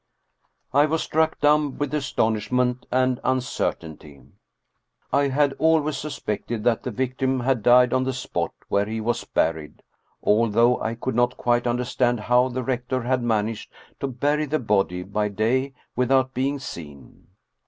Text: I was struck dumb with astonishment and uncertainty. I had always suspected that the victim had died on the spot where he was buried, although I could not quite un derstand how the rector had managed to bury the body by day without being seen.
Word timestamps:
I 0.73 0.87
was 0.87 1.03
struck 1.03 1.39
dumb 1.39 1.77
with 1.77 1.93
astonishment 1.93 2.87
and 2.91 3.19
uncertainty. 3.23 4.23
I 5.13 5.27
had 5.27 5.53
always 5.59 5.95
suspected 5.97 6.63
that 6.63 6.81
the 6.81 6.89
victim 6.89 7.41
had 7.41 7.61
died 7.61 7.93
on 7.93 8.03
the 8.05 8.11
spot 8.13 8.51
where 8.67 8.87
he 8.87 8.99
was 8.99 9.23
buried, 9.25 9.83
although 10.23 10.81
I 10.81 10.95
could 10.95 11.13
not 11.13 11.37
quite 11.37 11.67
un 11.67 11.77
derstand 11.77 12.21
how 12.21 12.49
the 12.49 12.63
rector 12.63 13.03
had 13.03 13.21
managed 13.21 13.71
to 13.99 14.07
bury 14.07 14.45
the 14.45 14.57
body 14.57 15.03
by 15.03 15.27
day 15.27 15.75
without 15.95 16.33
being 16.33 16.57
seen. 16.57 17.27